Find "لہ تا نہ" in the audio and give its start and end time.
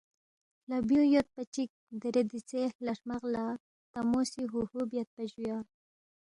3.33-4.07